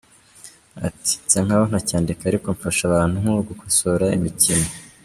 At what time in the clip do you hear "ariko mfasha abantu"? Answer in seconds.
2.25-3.15